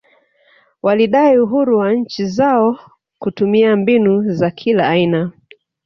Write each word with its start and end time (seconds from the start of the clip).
Walidai 0.83 1.37
uhuru 1.39 1.77
wa 1.77 1.93
nchi 1.93 2.25
zao 2.25 2.79
kutumia 3.19 3.75
mbinu 3.75 4.33
za 4.33 4.51
kila 4.51 4.89
aina 4.89 5.31